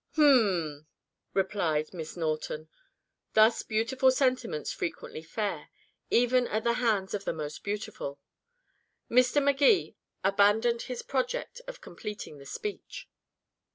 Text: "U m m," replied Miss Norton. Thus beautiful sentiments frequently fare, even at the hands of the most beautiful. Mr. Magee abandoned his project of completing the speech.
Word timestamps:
"U 0.17 0.23
m 0.23 0.69
m," 0.79 0.87
replied 1.35 1.93
Miss 1.93 2.17
Norton. 2.17 2.69
Thus 3.33 3.61
beautiful 3.61 4.09
sentiments 4.09 4.71
frequently 4.73 5.21
fare, 5.21 5.69
even 6.09 6.47
at 6.47 6.63
the 6.63 6.73
hands 6.81 7.13
of 7.13 7.23
the 7.23 7.33
most 7.33 7.63
beautiful. 7.63 8.19
Mr. 9.11 9.43
Magee 9.43 9.95
abandoned 10.23 10.81
his 10.89 11.03
project 11.03 11.61
of 11.67 11.81
completing 11.81 12.39
the 12.39 12.47
speech. 12.47 13.07